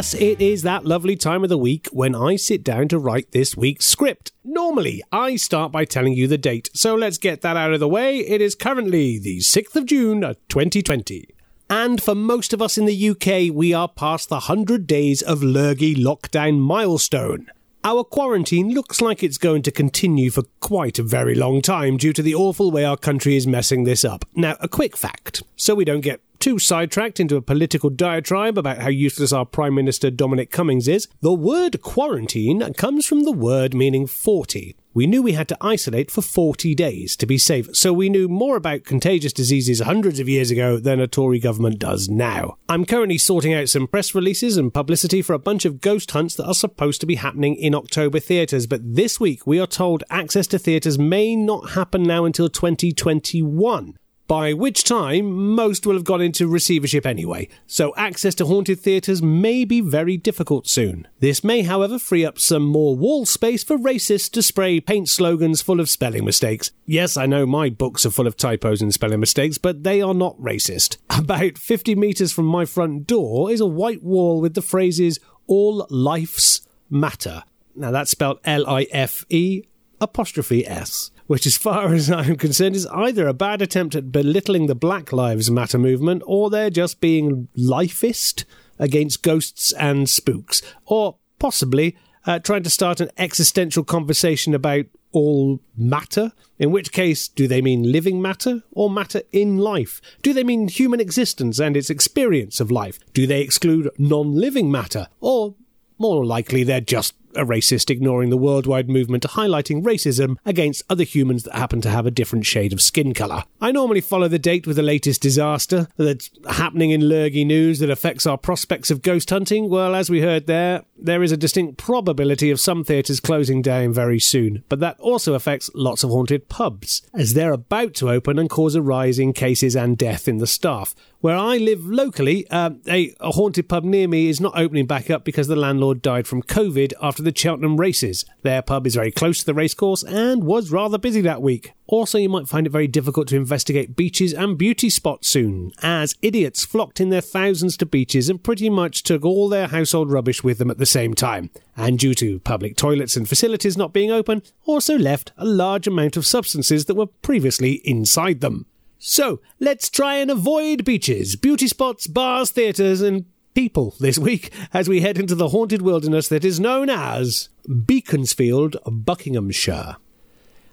[0.00, 3.32] Yes, it is that lovely time of the week when I sit down to write
[3.32, 4.32] this week's script.
[4.42, 7.86] Normally, I start by telling you the date, so let's get that out of the
[7.86, 8.20] way.
[8.20, 11.28] It is currently the 6th of June, uh, 2020.
[11.68, 15.42] And for most of us in the UK, we are past the 100 days of
[15.42, 17.50] Lurgy lockdown milestone.
[17.84, 22.14] Our quarantine looks like it's going to continue for quite a very long time due
[22.14, 24.24] to the awful way our country is messing this up.
[24.34, 28.78] Now, a quick fact, so we don't get too sidetracked into a political diatribe about
[28.78, 33.74] how useless our Prime Minister Dominic Cummings is, the word quarantine comes from the word
[33.74, 34.74] meaning 40.
[34.92, 38.26] We knew we had to isolate for 40 days to be safe, so we knew
[38.26, 42.56] more about contagious diseases hundreds of years ago than a Tory government does now.
[42.68, 46.34] I'm currently sorting out some press releases and publicity for a bunch of ghost hunts
[46.36, 50.02] that are supposed to be happening in October theatres, but this week we are told
[50.10, 53.94] access to theatres may not happen now until 2021
[54.30, 59.20] by which time most will have gone into receivership anyway, so access to haunted theatres
[59.20, 61.08] may be very difficult soon.
[61.18, 65.62] This may, however, free up some more wall space for racists to spray paint slogans
[65.62, 66.70] full of spelling mistakes.
[66.86, 70.14] Yes, I know my books are full of typos and spelling mistakes, but they are
[70.14, 70.98] not racist.
[71.10, 75.88] About 50 metres from my front door is a white wall with the phrases, All
[75.90, 77.42] Lifes Matter.
[77.74, 79.64] Now that's spelled L I F E
[80.00, 84.66] apostrophe S which, as far as I'm concerned, is either a bad attempt at belittling
[84.66, 88.44] the Black Lives Matter movement or they're just being lifist
[88.80, 95.60] against ghosts and spooks, or possibly uh, trying to start an existential conversation about all
[95.76, 96.32] matter?
[96.58, 100.00] In which case, do they mean living matter or matter in life?
[100.22, 102.98] Do they mean human existence and its experience of life?
[103.14, 105.06] Do they exclude non living matter?
[105.20, 105.54] Or
[105.96, 111.04] more likely, they're just a racist ignoring the worldwide movement to highlighting racism against other
[111.04, 113.44] humans that happen to have a different shade of skin colour.
[113.60, 117.90] I normally follow the date with the latest disaster that's happening in Lurgy news that
[117.90, 119.68] affects our prospects of ghost hunting.
[119.68, 123.92] Well, as we heard there, there is a distinct probability of some theatres closing down
[123.92, 128.38] very soon, but that also affects lots of haunted pubs, as they're about to open
[128.38, 130.94] and cause a rise in cases and death in the staff.
[131.20, 135.10] Where I live locally, uh, a, a haunted pub near me is not opening back
[135.10, 138.24] up because the landlord died from COVID after the Cheltenham races.
[138.42, 141.72] Their pub is very close to the racecourse and was rather busy that week.
[141.86, 146.14] Also, you might find it very difficult to investigate beaches and beauty spots soon, as
[146.22, 150.44] idiots flocked in their thousands to beaches and pretty much took all their household rubbish
[150.44, 151.50] with them at the same time.
[151.76, 156.16] And due to public toilets and facilities not being open, also left a large amount
[156.16, 158.66] of substances that were previously inside them.
[159.02, 163.24] So, let's try and avoid beaches, beauty spots, bars, theatres, and
[163.54, 167.48] people this week as we head into the haunted wilderness that is known as
[167.86, 169.96] Beaconsfield, Buckinghamshire.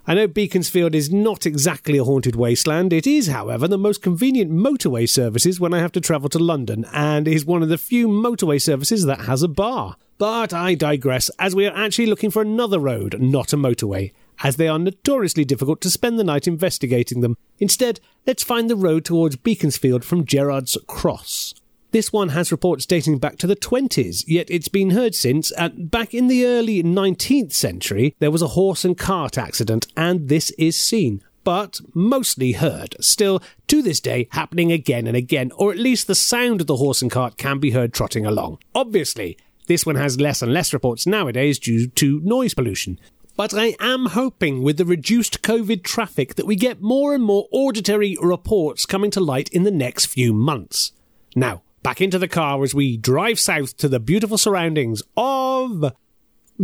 [0.10, 2.94] I know Beaconsfield is not exactly a haunted wasteland.
[2.94, 6.86] It is, however, the most convenient motorway services when I have to travel to London,
[6.94, 9.98] and is one of the few motorway services that has a bar.
[10.18, 14.56] But I digress, as we are actually looking for another road, not a motorway, as
[14.56, 17.36] they are notoriously difficult to spend the night investigating them.
[17.60, 21.54] Instead, let's find the road towards Beaconsfield from Gerrard's Cross.
[21.92, 25.52] This one has reports dating back to the 20s, yet it's been heard since.
[25.52, 30.28] And back in the early 19th century, there was a horse and cart accident, and
[30.28, 32.94] this is seen but mostly heard.
[33.00, 36.76] Still, to this day, happening again and again, or at least the sound of the
[36.76, 38.58] horse and cart can be heard trotting along.
[38.76, 39.38] Obviously,
[39.68, 43.00] this one has less and less reports nowadays due to noise pollution.
[43.38, 47.48] But I am hoping with the reduced COVID traffic that we get more and more
[47.54, 50.92] auditory reports coming to light in the next few months.
[51.34, 55.94] Now, back into the car as we drive south to the beautiful surroundings of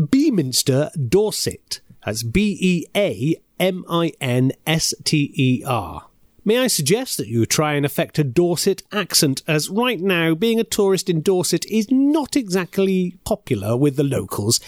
[0.10, 1.82] Beaminster, Dorset.
[2.06, 6.08] That's B E A M I N S T E R.
[6.46, 10.60] May I suggest that you try and affect a Dorset accent, as right now being
[10.60, 14.60] a tourist in Dorset is not exactly popular with the locals,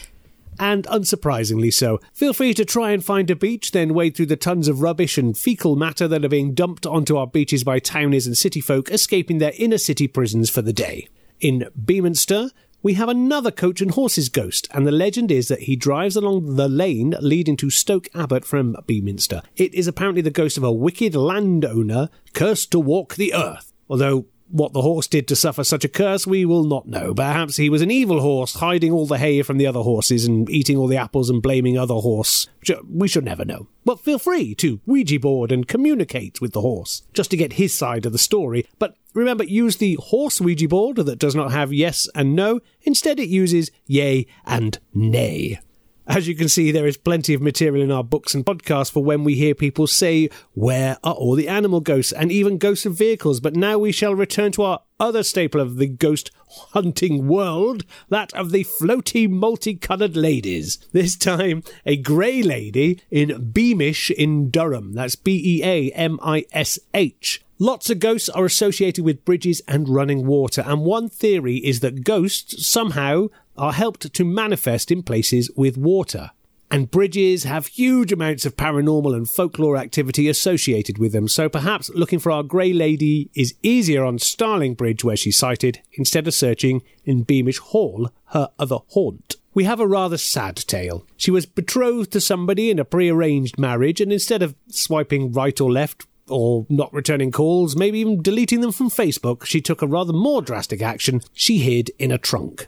[0.60, 2.00] and unsurprisingly so.
[2.14, 5.18] Feel free to try and find a beach, then wade through the tons of rubbish
[5.18, 8.90] and fecal matter that are being dumped onto our beaches by townies and city folk
[8.90, 11.08] escaping their inner city prisons for the day.
[11.40, 12.50] In Beaminster,
[12.86, 16.56] we have another coach and horses ghost, and the legend is that he drives along
[16.56, 19.42] the lane leading to Stoke Abbott from Beaminster.
[19.56, 23.74] It is apparently the ghost of a wicked landowner cursed to walk the earth.
[23.90, 27.14] Although what the horse did to suffer such a curse, we will not know.
[27.14, 30.50] Perhaps he was an evil horse, hiding all the hay from the other horses and
[30.50, 32.48] eating all the apples and blaming other horse.
[32.90, 33.68] We should never know.
[33.84, 37.74] But feel free to Ouija board and communicate with the horse, just to get his
[37.74, 38.68] side of the story.
[38.80, 42.60] But remember, use the horse Ouija board that does not have yes and no.
[42.84, 45.60] Instead, it uses yay and nay.
[46.08, 49.04] As you can see, there is plenty of material in our books and podcasts for
[49.04, 52.12] when we hear people say, Where are all the animal ghosts?
[52.12, 53.40] and even ghosts of vehicles.
[53.40, 56.30] But now we shall return to our other staple of the ghost
[56.74, 60.78] hunting world, that of the floaty multicoloured ladies.
[60.92, 64.94] This time, a grey lady in Beamish in Durham.
[64.94, 67.42] That's B E A M I S H.
[67.58, 72.04] Lots of ghosts are associated with bridges and running water, and one theory is that
[72.04, 76.32] ghosts somehow are helped to manifest in places with water.
[76.72, 81.92] And bridges have huge amounts of paranormal and folklore activity associated with them, so perhaps
[81.94, 86.34] looking for our Grey Lady is easier on Starling Bridge, where she's sighted, instead of
[86.34, 89.36] searching in Beamish Hall, her other haunt.
[89.54, 91.06] We have a rather sad tale.
[91.16, 95.72] She was betrothed to somebody in a prearranged marriage, and instead of swiping right or
[95.72, 100.12] left, or not returning calls, maybe even deleting them from Facebook, she took a rather
[100.12, 101.22] more drastic action.
[101.32, 102.68] She hid in a trunk.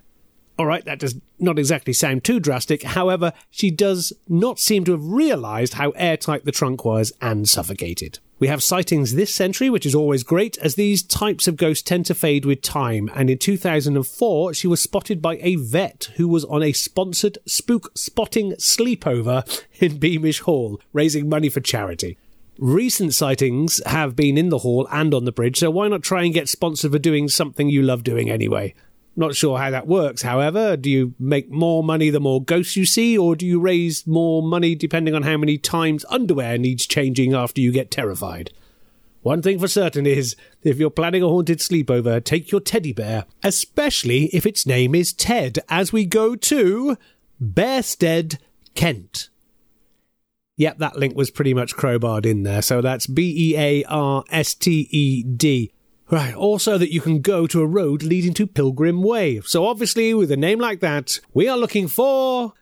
[0.57, 2.81] All right, that does not exactly sound too drastic.
[2.81, 8.17] However, she does not seem to have realised how airtight the trunk was and suffocated.
[8.39, 12.05] We have sightings this century, which is always great, as these types of ghosts tend
[12.07, 13.09] to fade with time.
[13.15, 17.91] And in 2004, she was spotted by a vet who was on a sponsored spook
[17.95, 22.17] spotting sleepover in Beamish Hall, raising money for charity.
[22.59, 26.23] Recent sightings have been in the hall and on the bridge, so why not try
[26.23, 28.73] and get sponsored for doing something you love doing anyway?
[29.19, 30.77] Not sure how that works, however.
[30.77, 34.43] Do you make more money the more ghosts you see, or do you raise more
[34.43, 38.51] money depending on how many times underwear needs changing after you get terrified?
[39.23, 43.25] One thing for certain is, if you're planning a haunted sleepover, take your teddy bear,
[43.43, 46.95] especially if its name is Ted, as we go to
[47.43, 48.37] Bearstead,
[48.75, 49.29] Kent.
[50.57, 54.23] Yep, that link was pretty much crowbarred in there, so that's B E A R
[54.29, 55.73] S T E D.
[56.09, 59.41] Right, also that you can go to a road leading to Pilgrim Way.
[59.41, 62.53] So obviously, with a name like that, we are looking for.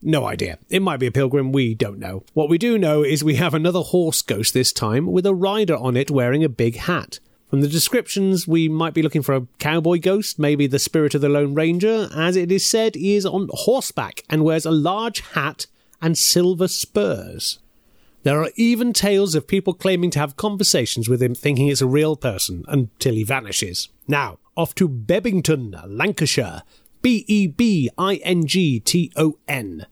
[0.00, 0.58] No idea.
[0.68, 2.22] It might be a pilgrim, we don't know.
[2.32, 5.76] What we do know is we have another horse ghost this time, with a rider
[5.76, 7.18] on it wearing a big hat.
[7.50, 11.20] From the descriptions, we might be looking for a cowboy ghost, maybe the spirit of
[11.20, 15.20] the Lone Ranger, as it is said he is on horseback and wears a large
[15.20, 15.66] hat
[16.00, 17.58] and silver spurs.
[18.22, 21.86] There are even tales of people claiming to have conversations with him thinking it's a
[21.86, 23.88] real person until he vanishes.
[24.06, 26.62] Now, off to Bebington, Lancashire.
[27.02, 29.86] B E B I N G T O N.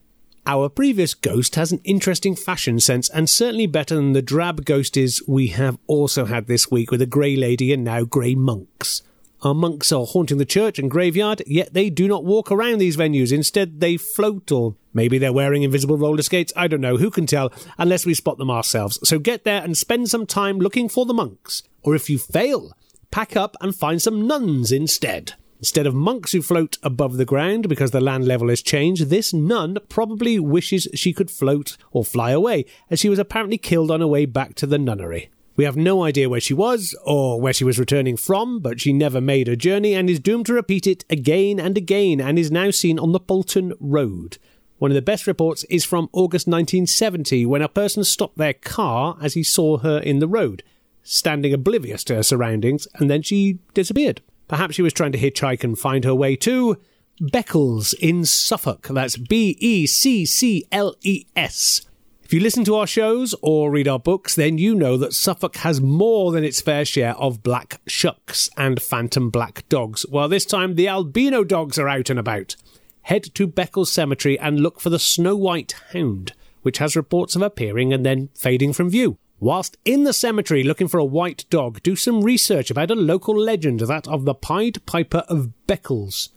[0.46, 5.20] Our previous ghost has an interesting fashion sense and certainly better than the drab ghosties
[5.28, 9.02] we have also had this week with a grey lady and now grey monks.
[9.42, 12.96] Our monks are haunting the church and graveyard, yet they do not walk around these
[12.96, 13.32] venues.
[13.32, 16.52] Instead, they float, or maybe they're wearing invisible roller skates.
[16.56, 16.96] I don't know.
[16.96, 18.98] Who can tell unless we spot them ourselves?
[19.08, 21.62] So get there and spend some time looking for the monks.
[21.82, 22.72] Or if you fail,
[23.10, 25.34] pack up and find some nuns instead.
[25.58, 29.34] Instead of monks who float above the ground because the land level has changed, this
[29.34, 34.00] nun probably wishes she could float or fly away, as she was apparently killed on
[34.00, 35.28] her way back to the nunnery.
[35.56, 38.94] We have no idea where she was or where she was returning from, but she
[38.94, 42.50] never made her journey and is doomed to repeat it again and again and is
[42.50, 44.38] now seen on the Bolton Road.
[44.80, 49.18] One of the best reports is from August 1970 when a person stopped their car
[49.20, 50.62] as he saw her in the road,
[51.02, 54.22] standing oblivious to her surroundings, and then she disappeared.
[54.49, 56.78] Perhaps she was trying to hitchhike and find her way to
[57.20, 58.88] Beccles in Suffolk.
[58.88, 61.82] That's B E C C L E S.
[62.22, 65.56] If you listen to our shows or read our books, then you know that Suffolk
[65.56, 70.06] has more than its fair share of black shucks and phantom black dogs.
[70.08, 72.56] Well, this time the albino dogs are out and about.
[73.02, 77.42] Head to Beccles Cemetery and look for the snow white hound, which has reports of
[77.42, 79.19] appearing and then fading from view.
[79.38, 83.35] Whilst in the cemetery looking for a white dog, do some research about a local
[83.35, 86.28] legend, that of the Pied Piper of Beccles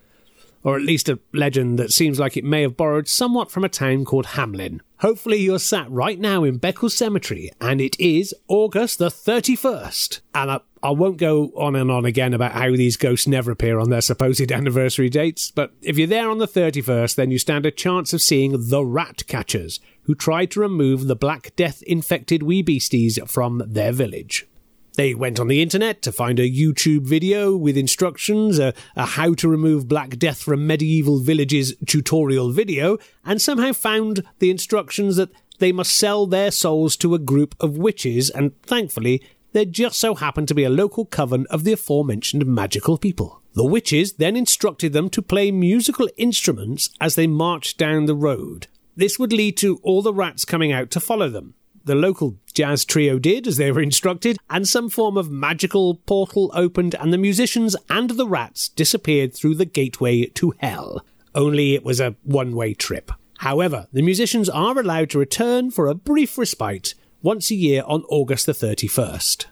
[0.63, 3.70] or at least a legend that seems like it may have borrowed somewhat from a
[3.70, 4.79] town called Hamelin.
[5.00, 10.22] Hopefully, you're sat right now in Beccles Cemetery, and it is August the 31st.
[10.34, 13.79] And I, I won't go on and on again about how these ghosts never appear
[13.79, 17.65] on their supposed anniversary dates, but if you're there on the 31st, then you stand
[17.65, 22.41] a chance of seeing the rat catchers, who tried to remove the Black Death infected
[22.41, 24.48] wee beasties from their village.
[24.95, 29.33] They went on the internet to find a YouTube video with instructions, a, a, how
[29.35, 35.31] to remove Black Death from medieval villages tutorial video, and somehow found the instructions that
[35.57, 39.23] they must sell their souls to a group of witches, and thankfully,
[39.53, 43.41] there just so happened to be a local coven of the aforementioned magical people.
[43.55, 48.67] The witches then instructed them to play musical instruments as they marched down the road.
[48.95, 52.86] This would lead to all the rats coming out to follow them the local jazz
[52.86, 57.17] trio did as they were instructed, and some form of magical portal opened, and the
[57.17, 61.05] musicians and the rats disappeared through the gateway to hell.
[61.36, 63.12] Only it was a one way trip.
[63.39, 68.03] However, the musicians are allowed to return for a brief respite once a year on
[68.10, 69.45] August the 31st.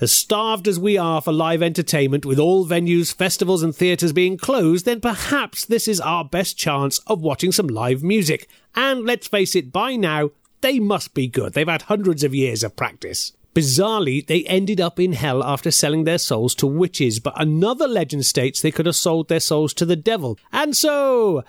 [0.00, 4.36] As starved as we are for live entertainment, with all venues, festivals, and theatres being
[4.36, 8.48] closed, then perhaps this is our best chance of watching some live music.
[8.76, 11.52] And let's face it, by now, they must be good.
[11.54, 13.32] They've had hundreds of years of practice.
[13.54, 18.24] Bizarrely, they ended up in hell after selling their souls to witches, but another legend
[18.26, 20.38] states they could have sold their souls to the devil.
[20.52, 21.42] And so,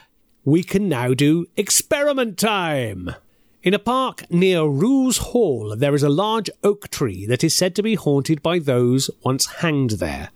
[0.43, 3.13] we can now do experiment time!
[3.61, 7.75] In a park near Roos Hall, there is a large oak tree that is said
[7.75, 10.29] to be haunted by those once hanged there.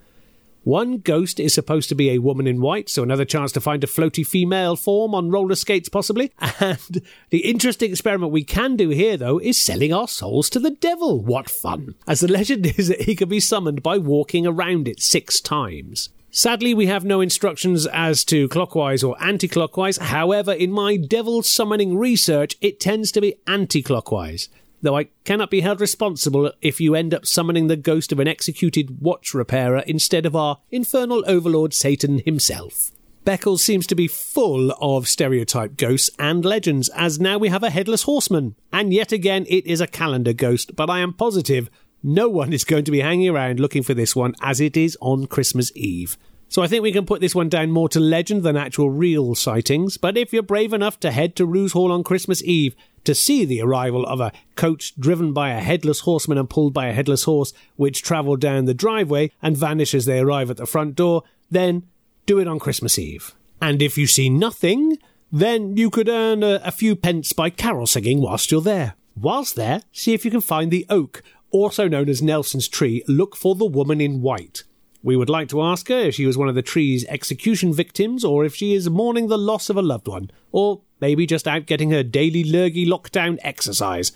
[0.64, 3.84] One ghost is supposed to be a woman in white, so another chance to find
[3.84, 6.32] a floaty female form on roller skates, possibly.
[6.60, 10.72] And the interesting experiment we can do here, though, is selling our souls to the
[10.72, 11.22] devil.
[11.22, 11.96] What fun!
[12.08, 16.10] As the legend is that he can be summoned by walking around it six times.
[16.32, 19.98] Sadly, we have no instructions as to clockwise or anti clockwise.
[19.98, 24.50] However, in my devil summoning research, it tends to be anti clockwise.
[24.84, 28.28] Though I cannot be held responsible if you end up summoning the ghost of an
[28.28, 32.92] executed watch repairer instead of our infernal overlord Satan himself.
[33.26, 37.70] Beccles seems to be full of stereotype ghosts and legends, as now we have a
[37.70, 38.56] headless horseman.
[38.74, 41.70] And yet again, it is a calendar ghost, but I am positive
[42.04, 44.98] no one is going to be hanging around looking for this one as it is
[45.00, 46.18] on Christmas Eve.
[46.50, 49.34] So I think we can put this one down more to legend than actual real
[49.34, 49.96] sightings.
[49.96, 53.46] But if you're brave enough to head to Roos Hall on Christmas Eve to see
[53.46, 57.24] the arrival of a coach driven by a headless horseman and pulled by a headless
[57.24, 61.24] horse, which travel down the driveway and vanish as they arrive at the front door,
[61.50, 61.84] then
[62.26, 63.36] do it on Christmas Eve.
[63.62, 64.98] And if you see nothing,
[65.32, 68.96] then you could earn a, a few pence by carol singing whilst you're there.
[69.16, 73.36] Whilst there, see if you can find the oak also known as Nelson's tree, look
[73.36, 74.64] for the woman in white.
[75.04, 78.26] We would like to ask her if she was one of the tree's execution victims
[78.26, 81.66] or if she is mourning the loss of a loved one, or maybe just out
[81.66, 84.14] getting her daily lurgy lockdown exercise.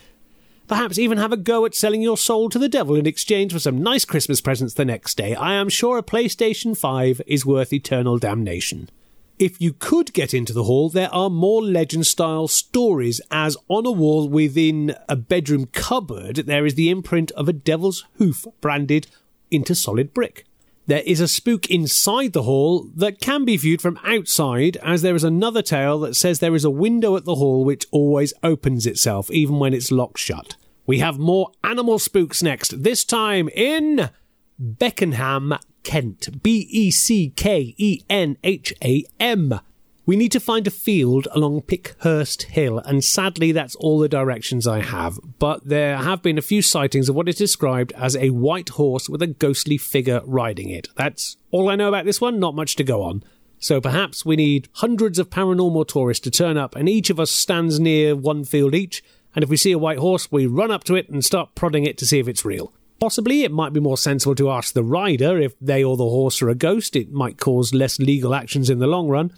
[0.70, 3.60] Perhaps even have a go at selling your soul to the devil in exchange for
[3.60, 5.36] some nice Christmas presents the next day.
[5.36, 8.90] I am sure a PlayStation 5 is worth eternal damnation.
[9.38, 13.86] If you could get into the hall, there are more legend style stories, as on
[13.86, 19.08] a wall within a bedroom cupboard, there is the imprint of a devil's hoof branded
[19.52, 20.47] into solid brick.
[20.88, 25.16] There is a spook inside the hall that can be viewed from outside, as there
[25.16, 28.86] is another tale that says there is a window at the hall which always opens
[28.86, 30.56] itself, even when it's locked shut.
[30.86, 34.10] We have more animal spooks next, this time in
[34.58, 36.42] Beckenham, Kent.
[36.42, 39.60] B E C K E N H A M.
[40.08, 44.66] We need to find a field along Pickhurst Hill, and sadly, that's all the directions
[44.66, 45.20] I have.
[45.38, 49.10] But there have been a few sightings of what is described as a white horse
[49.10, 50.88] with a ghostly figure riding it.
[50.96, 53.22] That's all I know about this one, not much to go on.
[53.60, 57.30] So perhaps we need hundreds of paranormal tourists to turn up, and each of us
[57.30, 59.04] stands near one field each,
[59.36, 61.84] and if we see a white horse, we run up to it and start prodding
[61.84, 62.72] it to see if it's real.
[63.02, 66.42] Possibly it might be more sensible to ask the rider if they or the horse
[66.42, 66.96] are a ghost.
[66.96, 69.34] It might cause less legal actions in the long run.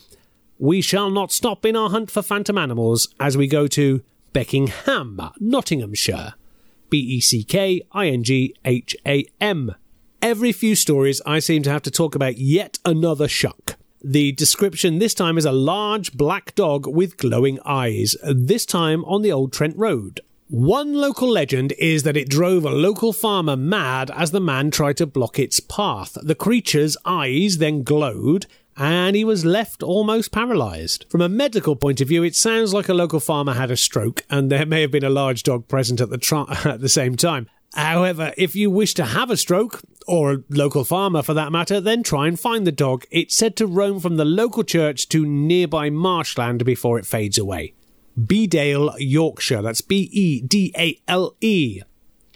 [0.62, 5.32] We shall not stop in our hunt for phantom animals as we go to Beckingham,
[5.40, 6.34] Nottinghamshire.
[6.90, 9.74] B E C K I N G H A M.
[10.22, 13.78] Every few stories, I seem to have to talk about yet another shuck.
[14.04, 19.22] The description this time is a large black dog with glowing eyes, this time on
[19.22, 20.20] the Old Trent Road.
[20.50, 24.98] One local legend is that it drove a local farmer mad as the man tried
[24.98, 26.18] to block its path.
[26.22, 28.46] The creature's eyes then glowed
[28.80, 31.06] and he was left almost paralyzed.
[31.10, 34.24] From a medical point of view, it sounds like a local farmer had a stroke
[34.30, 37.48] and there may have been a large dog present at the, at the same time.
[37.76, 41.80] However, if you wish to have a stroke, or a local farmer for that matter,
[41.80, 43.06] then try and find the dog.
[43.12, 47.74] It's said to roam from the local church to nearby marshland before it fades away.
[48.20, 49.62] Bedale, Yorkshire.
[49.62, 51.82] That's B E D A L E.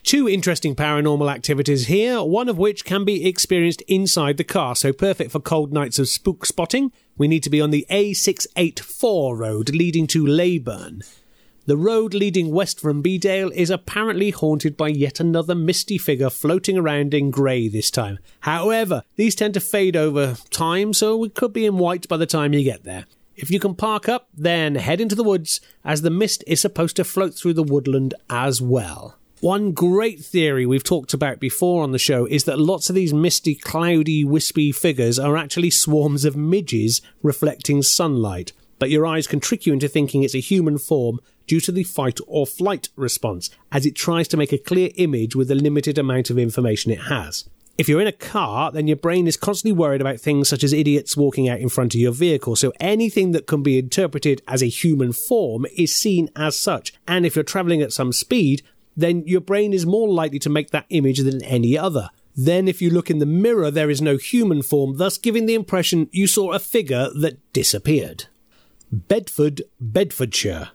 [0.03, 4.91] Two interesting paranormal activities here, one of which can be experienced inside the car, so
[4.91, 6.91] perfect for cold nights of spook spotting.
[7.17, 11.03] We need to be on the A684 road leading to Leyburn.
[11.67, 16.77] The road leading west from Bedale is apparently haunted by yet another misty figure floating
[16.77, 18.19] around in grey this time.
[18.41, 22.25] However, these tend to fade over time, so we could be in white by the
[22.25, 23.05] time you get there.
[23.37, 26.97] If you can park up, then head into the woods, as the mist is supposed
[26.97, 29.17] to float through the woodland as well.
[29.43, 33.13] One great theory we've talked about before on the show is that lots of these
[33.13, 39.41] misty, cloudy, wispy figures are actually swarms of midges reflecting sunlight, but your eyes can
[39.41, 43.49] trick you into thinking it's a human form due to the fight or flight response,
[43.69, 47.01] as it tries to make a clear image with the limited amount of information it
[47.01, 47.43] has.
[47.77, 50.71] If you're in a car, then your brain is constantly worried about things such as
[50.71, 52.55] idiots walking out in front of your vehicle.
[52.55, 56.93] So anything that can be interpreted as a human form is seen as such.
[57.07, 58.61] And if you're traveling at some speed,
[58.95, 62.09] then your brain is more likely to make that image than any other.
[62.35, 65.53] Then, if you look in the mirror, there is no human form, thus giving the
[65.53, 68.25] impression you saw a figure that disappeared.
[68.91, 70.71] Bedford, Bedfordshire.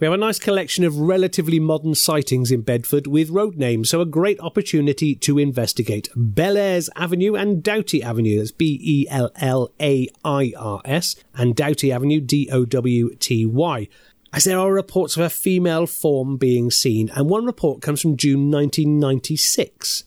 [0.00, 4.00] We have a nice collection of relatively modern sightings in Bedford with road names, so
[4.00, 6.08] a great opportunity to investigate.
[6.16, 11.56] Bellairs Avenue and Dowty Avenue, that's B E L L A I R S, and
[11.56, 13.88] Dowty Avenue, D O W T Y.
[14.32, 18.16] As there are reports of a female form being seen, and one report comes from
[18.16, 20.04] June 1996.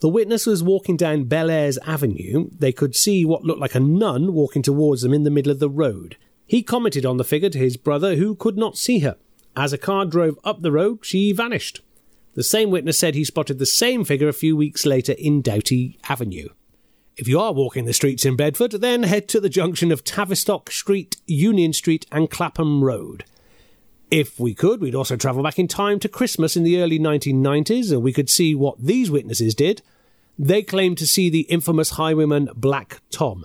[0.00, 2.50] The witness was walking down Bellairs Avenue.
[2.58, 5.60] They could see what looked like a nun walking towards them in the middle of
[5.60, 6.18] the road.
[6.46, 9.16] He commented on the figure to his brother, who could not see her.
[9.56, 11.80] As a car drove up the road, she vanished.
[12.34, 15.96] The same witness said he spotted the same figure a few weeks later in Dowty
[16.08, 16.48] Avenue.
[17.16, 20.70] If you are walking the streets in Bedford, then head to the junction of Tavistock
[20.70, 23.24] Street, Union Street, and Clapham Road.
[24.14, 27.90] If we could, we'd also travel back in time to Christmas in the early 1990s
[27.90, 29.82] and we could see what these witnesses did.
[30.38, 33.44] They claimed to see the infamous highwayman Black Tom.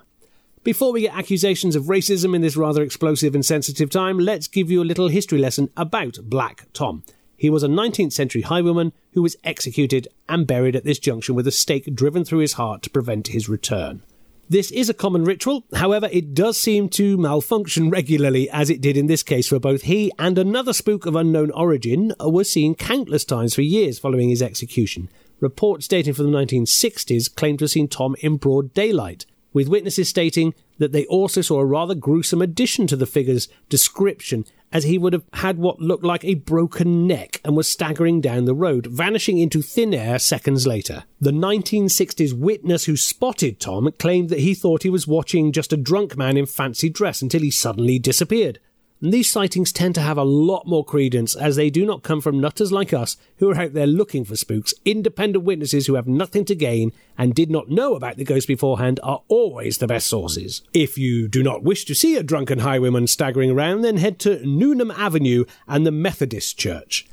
[0.63, 4.69] Before we get accusations of racism in this rather explosive and sensitive time, let's give
[4.69, 7.01] you a little history lesson about Black Tom.
[7.35, 11.47] He was a 19th century highwayman who was executed and buried at this junction with
[11.47, 14.03] a stake driven through his heart to prevent his return.
[14.51, 18.97] This is a common ritual, however, it does seem to malfunction regularly, as it did
[18.97, 23.23] in this case, for both he and another spook of unknown origin were seen countless
[23.23, 25.07] times for years following his execution.
[25.39, 30.09] Reports dating from the 1960s claim to have seen Tom in broad daylight, with witnesses
[30.09, 34.97] stating that they also saw a rather gruesome addition to the figure's description, as he
[34.97, 38.85] would have had what looked like a broken neck and was staggering down the road,
[38.87, 41.03] vanishing into thin air seconds later.
[41.19, 45.77] The 1960s witness who spotted Tom claimed that he thought he was watching just a
[45.77, 48.59] drunk man in fancy dress until he suddenly disappeared.
[49.01, 52.19] And these sightings tend to have a lot more credence as they do not come
[52.19, 54.73] from nutters like us who are out there looking for spooks.
[54.83, 58.99] Independent witnesses who have nothing to gain and did not know about the ghost beforehand
[59.01, 60.63] are always the best sources.
[60.73, 64.45] If you do not wish to see a drunken highwayman staggering around, then head to
[64.45, 67.07] Newnham Avenue and the Methodist Church.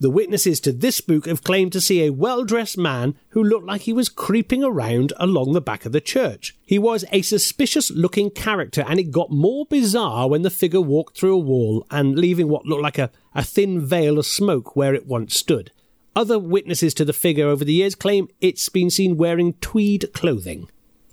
[0.00, 3.66] The witnesses to this spook have claimed to see a well dressed man who looked
[3.66, 6.56] like he was creeping around along the back of the church.
[6.64, 11.16] He was a suspicious looking character, and it got more bizarre when the figure walked
[11.16, 14.94] through a wall and leaving what looked like a, a thin veil of smoke where
[14.94, 15.70] it once stood.
[16.14, 20.68] Other witnesses to the figure over the years claim it's been seen wearing tweed clothing.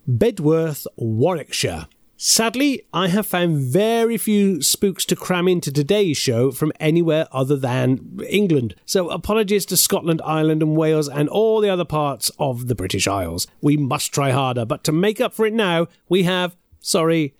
[0.07, 1.87] Bedworth, Warwickshire.
[2.21, 7.55] Sadly, I have found very few spooks to cram into today's show from anywhere other
[7.55, 8.75] than England.
[8.85, 13.07] So apologies to Scotland, Ireland, and Wales and all the other parts of the British
[13.07, 13.47] Isles.
[13.61, 17.35] We must try harder, but to make up for it now, we have, sorry,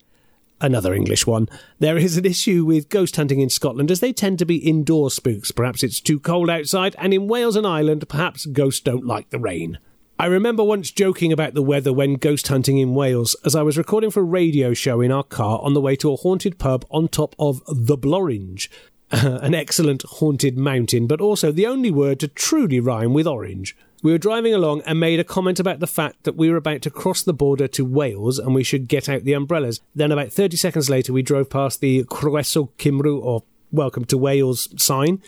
[0.61, 1.49] another English one.
[1.79, 5.11] There is an issue with ghost hunting in Scotland as they tend to be indoor
[5.11, 5.51] spooks.
[5.51, 9.39] Perhaps it's too cold outside, and in Wales and Ireland, perhaps ghosts don't like the
[9.39, 9.77] rain.
[10.21, 13.77] I remember once joking about the weather when ghost hunting in Wales, as I was
[13.77, 16.83] recording for a radio show in our car on the way to a haunted pub
[16.91, 18.67] on top of the Blorenge,
[19.11, 23.77] an excellent haunted mountain, but also the only word to truly rhyme with orange.
[24.03, 26.81] We were driving along and made a comment about the fact that we were about
[26.81, 29.79] to cross the border to Wales and we should get out the umbrellas.
[29.95, 34.67] Then, about 30 seconds later, we drove past the Croeso Cymru, or Welcome to Wales
[34.75, 35.21] sign,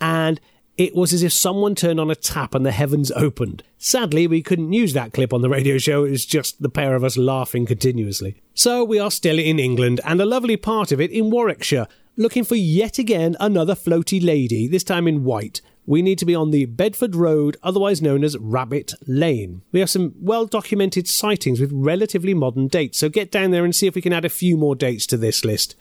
[0.00, 0.40] and
[0.82, 3.62] it was as if someone turned on a tap and the heavens opened.
[3.78, 6.96] Sadly, we couldn't use that clip on the radio show, it was just the pair
[6.96, 8.42] of us laughing continuously.
[8.52, 12.42] So we are still in England, and a lovely part of it in Warwickshire, looking
[12.42, 15.60] for yet again another floaty lady, this time in white.
[15.86, 19.62] We need to be on the Bedford Road, otherwise known as Rabbit Lane.
[19.70, 23.74] We have some well documented sightings with relatively modern dates, so get down there and
[23.74, 25.76] see if we can add a few more dates to this list.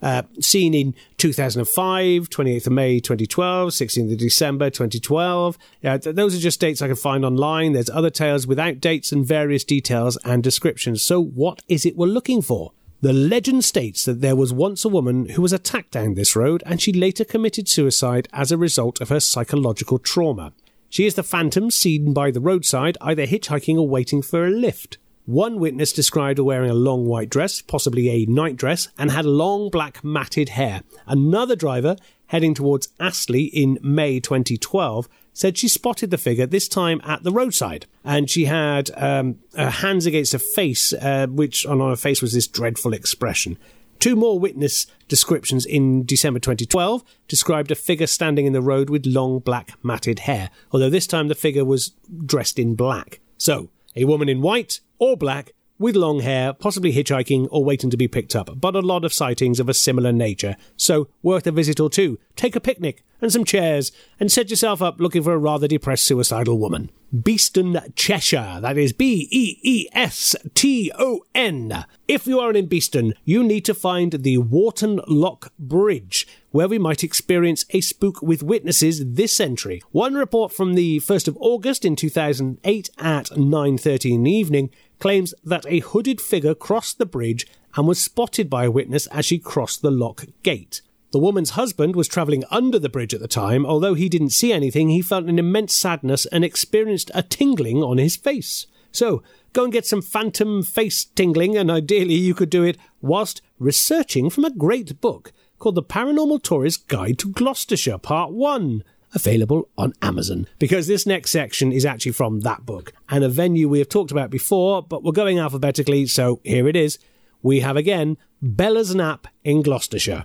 [0.00, 5.58] Uh, seen in 2005, 28th of May 2012, 16th of December 2012.
[5.82, 7.72] Uh, th- those are just dates I can find online.
[7.72, 11.02] There's other tales without dates and various details and descriptions.
[11.02, 12.72] So, what is it we're looking for?
[13.00, 16.64] The legend states that there was once a woman who was attacked down this road
[16.66, 20.52] and she later committed suicide as a result of her psychological trauma.
[20.90, 24.98] She is the phantom seen by the roadside, either hitchhiking or waiting for a lift.
[25.28, 29.68] One witness described her wearing a long white dress, possibly a nightdress, and had long
[29.68, 30.80] black matted hair.
[31.06, 31.96] Another driver,
[32.28, 37.30] heading towards Astley in May 2012, said she spotted the figure, this time at the
[37.30, 37.84] roadside.
[38.02, 42.32] And she had um, her hands against her face, uh, which on her face was
[42.32, 43.58] this dreadful expression.
[43.98, 49.04] Two more witness descriptions in December 2012 described a figure standing in the road with
[49.04, 51.92] long black matted hair, although this time the figure was
[52.24, 53.20] dressed in black.
[53.36, 57.96] So, A woman in white or black with long hair, possibly hitchhiking or waiting to
[57.96, 60.56] be picked up, but a lot of sightings of a similar nature.
[60.76, 62.18] So, worth a visit or two.
[62.36, 66.04] Take a picnic and some chairs and set yourself up looking for a rather depressed
[66.04, 66.90] suicidal woman.
[67.22, 68.58] Beeston, Cheshire.
[68.60, 71.84] That is B E E S T O N.
[72.06, 76.78] If you are in Beeston, you need to find the Wharton Lock Bridge, where we
[76.78, 79.82] might experience a spook with witnesses this century.
[79.90, 85.34] One report from the 1st of August in 2008 at 9:30 in the evening claims
[85.44, 89.38] that a hooded figure crossed the bridge and was spotted by a witness as she
[89.38, 90.82] crossed the lock gate.
[91.10, 93.64] The woman's husband was travelling under the bridge at the time.
[93.64, 97.96] Although he didn't see anything, he felt an immense sadness and experienced a tingling on
[97.96, 98.66] his face.
[98.92, 103.40] So, go and get some phantom face tingling, and ideally you could do it whilst
[103.58, 109.68] researching from a great book called The Paranormal Tourist Guide to Gloucestershire, Part 1 available
[109.76, 110.46] on Amazon.
[110.58, 114.10] Because this next section is actually from that book and a venue we have talked
[114.10, 116.98] about before, but we're going alphabetically, so here it is.
[117.42, 120.24] We have again Belas Knap in Gloucestershire.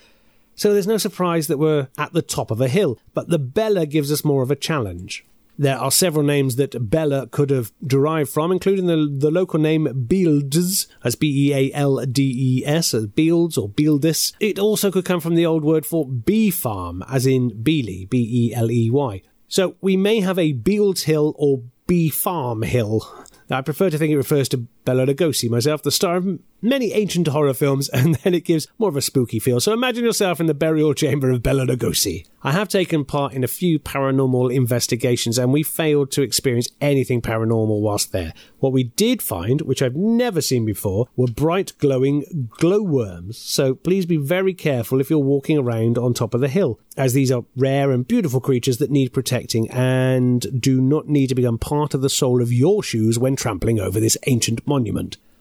[0.57, 3.87] So there's no surprise that we're at the top of a hill, but the Bella
[3.87, 5.25] gives us more of a challenge.
[5.59, 9.87] There are several names that Bella could have derived from, including the, the local name
[9.87, 14.35] Bealdes, as B E A L D E S, as Bealds or Bealdis.
[14.40, 18.51] It also could come from the old word for bee farm, as in Beely, B
[18.51, 19.23] E L E Y.
[19.49, 23.07] So we may have a Bealds Hill or Bee Farm Hill.
[23.49, 27.27] I prefer to think it refers to Bela Lugosi, myself, the star of many ancient
[27.27, 29.61] horror films, and then it gives more of a spooky feel.
[29.61, 32.25] So imagine yourself in the burial chamber of Bela Lugosi.
[32.42, 37.20] I have taken part in a few paranormal investigations, and we failed to experience anything
[37.20, 38.33] paranormal whilst there.
[38.61, 43.37] What we did find, which I've never seen before, were bright glowing glowworms.
[43.37, 47.12] So please be very careful if you're walking around on top of the hill, as
[47.12, 51.59] these are rare and beautiful creatures that need protecting and do not need to become
[51.59, 54.76] part of the sole of your shoes when trampling over this ancient monument.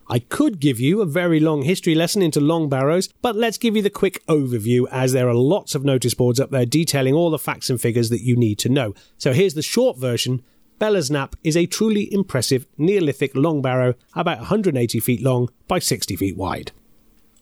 [0.08, 3.76] I could give you a very long history lesson into long barrows, but let's give
[3.76, 7.32] you the quick overview as there are lots of notice boards up there detailing all
[7.32, 8.94] the facts and figures that you need to know.
[9.18, 10.44] So here's the short version.
[10.78, 16.16] Belas Knap is a truly impressive Neolithic long barrow about 180 feet long by 60
[16.16, 16.72] feet wide.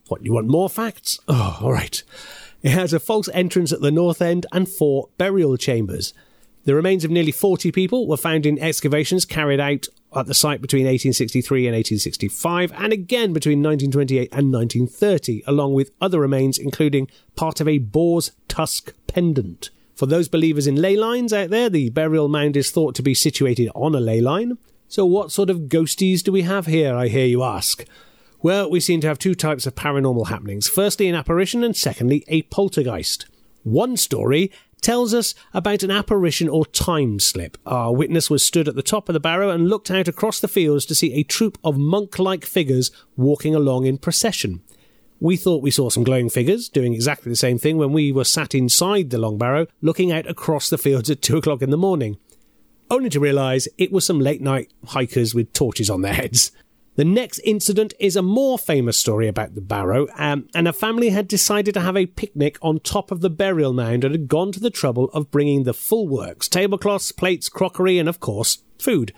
[0.07, 1.19] What, you want more facts?
[1.27, 2.03] Oh, alright.
[2.61, 6.13] It has a false entrance at the north end and four burial chambers.
[6.65, 10.61] The remains of nearly 40 people were found in excavations carried out at the site
[10.61, 17.09] between 1863 and 1865, and again between 1928 and 1930, along with other remains, including
[17.35, 19.69] part of a boar's tusk pendant.
[19.95, 23.13] For those believers in ley lines out there, the burial mound is thought to be
[23.13, 24.57] situated on a ley line.
[24.87, 27.85] So, what sort of ghosties do we have here, I hear you ask?
[28.41, 30.67] Well, we seem to have two types of paranormal happenings.
[30.67, 33.25] Firstly, an apparition, and secondly, a poltergeist.
[33.63, 34.51] One story
[34.83, 37.57] tells us about an apparition or time slip.
[37.65, 40.47] Our witness was stood at the top of the barrow and looked out across the
[40.47, 44.61] fields to see a troop of monk like figures walking along in procession.
[45.19, 48.25] We thought we saw some glowing figures doing exactly the same thing when we were
[48.25, 51.77] sat inside the long barrow looking out across the fields at two o'clock in the
[51.77, 52.17] morning.
[52.91, 56.51] Only to realise it was some late night hikers with torches on their heads.
[56.95, 61.09] The next incident is a more famous story about the barrow, um, and a family
[61.09, 64.51] had decided to have a picnic on top of the burial mound and had gone
[64.51, 69.11] to the trouble of bringing the full works tablecloths, plates, crockery, and of course, food.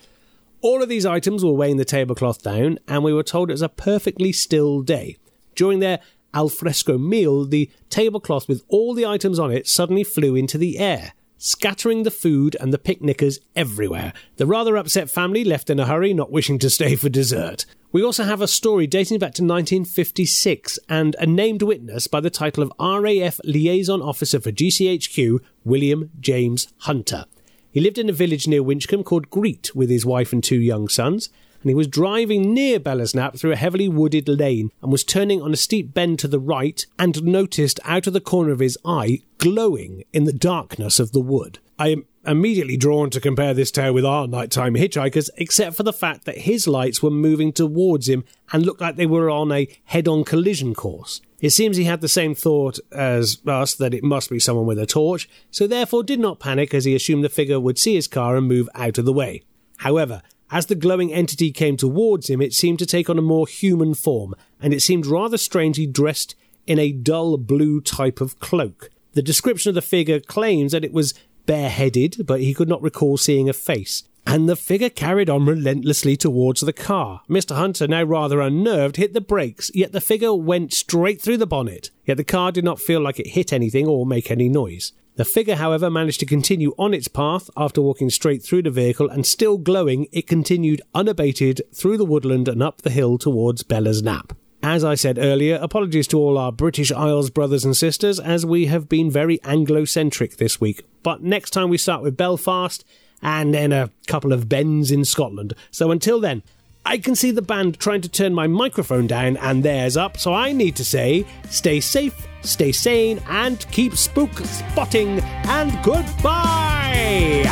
[0.61, 3.61] All of these items were weighing the tablecloth down, and we were told it was
[3.61, 5.17] a perfectly still day.
[5.53, 5.99] During their
[6.33, 11.13] alfresco meal, the tablecloth with all the items on it suddenly flew into the air
[11.45, 14.13] scattering the food and the picnickers everywhere.
[14.37, 17.67] The rather upset family left in a hurry, not wishing to stay for dessert.
[17.91, 22.31] We also have a story dating back to 1956 and a named witness by the
[22.31, 27.25] title of RAF Liaison Officer for GCHQ, William James Hunter.
[27.71, 30.87] He lived in a village near Winchcombe called Greet with his wife and two young
[30.87, 31.29] sons
[31.65, 35.41] and he was driving near Belas Knap through a heavily wooded lane and was turning
[35.41, 38.77] on a steep bend to the right and noticed out of the corner of his
[38.85, 41.57] eye glowing in the darkness of the wood.
[41.79, 45.91] I am immediately drawn to compare this tale with our nighttime hitchhikers, except for the
[45.91, 49.67] fact that his lights were moving towards him and looked like they were on a
[49.85, 51.19] head on collision course.
[51.41, 54.77] It seems he had the same thought as us that it must be someone with
[54.77, 58.07] a torch, so therefore did not panic as he assumed the figure would see his
[58.07, 59.41] car and move out of the way.
[59.77, 63.47] However, as the glowing entity came towards him, it seemed to take on a more
[63.47, 66.35] human form, and it seemed rather strangely dressed
[66.67, 68.89] in a dull blue type of cloak.
[69.13, 71.13] The description of the figure claims that it was
[71.45, 74.03] bareheaded, but he could not recall seeing a face.
[74.27, 77.21] And the figure carried on relentlessly towards the car.
[77.29, 77.55] Mr.
[77.55, 81.91] Hunter, now rather unnerved, hit the brakes, yet the figure went straight through the bonnet.
[82.05, 84.93] Yet the car did not feel like it hit anything or make any noise.
[85.15, 89.09] The figure, however, managed to continue on its path after walking straight through the vehicle,
[89.09, 94.01] and still glowing, it continued unabated through the woodland and up the hill towards Belas
[94.01, 94.35] Knap.
[94.61, 98.65] As I said earlier, apologies to all our British Isles brothers and sisters, as we
[98.65, 100.83] have been very Anglo centric this week.
[101.01, 102.83] But next time we start with Belfast,
[103.21, 105.53] and then a couple of bends in Scotland.
[105.71, 106.43] So until then,
[106.87, 110.33] I can see the band trying to turn my microphone down and theirs up, so
[110.33, 117.45] I need to say stay safe, stay sane, and keep spook spotting, and goodbye!